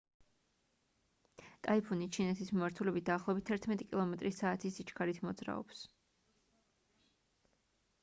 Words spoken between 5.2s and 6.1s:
მოძრაობს